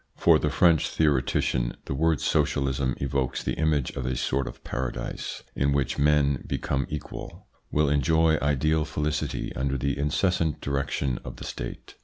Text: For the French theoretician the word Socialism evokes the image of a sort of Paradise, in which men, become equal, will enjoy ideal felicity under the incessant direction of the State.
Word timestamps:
For 0.15 0.39
the 0.39 0.49
French 0.49 0.89
theoretician 0.89 1.77
the 1.85 1.93
word 1.93 2.21
Socialism 2.21 2.95
evokes 2.97 3.43
the 3.43 3.53
image 3.53 3.91
of 3.91 4.03
a 4.07 4.15
sort 4.15 4.47
of 4.47 4.63
Paradise, 4.63 5.43
in 5.55 5.73
which 5.73 5.99
men, 5.99 6.43
become 6.47 6.87
equal, 6.89 7.45
will 7.71 7.87
enjoy 7.87 8.39
ideal 8.41 8.83
felicity 8.83 9.55
under 9.55 9.77
the 9.77 9.95
incessant 9.95 10.59
direction 10.59 11.19
of 11.23 11.35
the 11.35 11.43
State. 11.45 11.97